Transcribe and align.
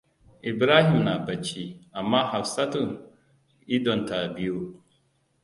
Ibrahim 0.51 0.97
na 1.07 1.15
bacci, 1.25 1.63
amma 1.99 2.19
Hafsatam 2.31 2.89
idon 3.75 4.01
ta 4.09 4.17
biyu. 4.33 4.57